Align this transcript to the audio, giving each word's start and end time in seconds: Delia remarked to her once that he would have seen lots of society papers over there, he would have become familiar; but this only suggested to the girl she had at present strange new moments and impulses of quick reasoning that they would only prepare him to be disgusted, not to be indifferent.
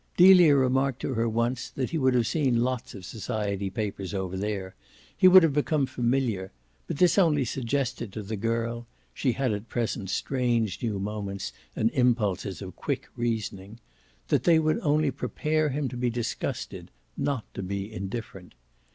Delia 0.17 0.55
remarked 0.55 0.99
to 1.01 1.13
her 1.13 1.29
once 1.29 1.69
that 1.69 1.91
he 1.91 1.99
would 1.99 2.15
have 2.15 2.25
seen 2.25 2.61
lots 2.61 2.95
of 2.95 3.05
society 3.05 3.69
papers 3.69 4.15
over 4.15 4.35
there, 4.35 4.73
he 5.15 5.27
would 5.27 5.43
have 5.43 5.53
become 5.53 5.85
familiar; 5.85 6.51
but 6.87 6.97
this 6.97 7.19
only 7.19 7.45
suggested 7.45 8.11
to 8.11 8.23
the 8.23 8.35
girl 8.35 8.87
she 9.13 9.33
had 9.33 9.53
at 9.53 9.69
present 9.69 10.09
strange 10.09 10.81
new 10.81 10.97
moments 10.97 11.53
and 11.75 11.91
impulses 11.91 12.63
of 12.63 12.75
quick 12.75 13.09
reasoning 13.15 13.79
that 14.29 14.43
they 14.43 14.57
would 14.57 14.79
only 14.79 15.11
prepare 15.11 15.69
him 15.69 15.87
to 15.87 15.97
be 15.97 16.09
disgusted, 16.09 16.89
not 17.15 17.45
to 17.53 17.61
be 17.61 17.93
indifferent. 17.93 18.55